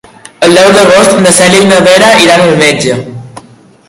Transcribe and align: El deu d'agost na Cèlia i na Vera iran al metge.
El 0.45 0.55
deu 0.59 0.69
d'agost 0.77 1.19
na 1.25 1.33
Cèlia 1.39 1.61
i 1.65 1.69
na 1.73 1.77
Vera 1.89 2.09
iran 2.23 2.45
al 2.47 2.57
metge. 2.63 2.97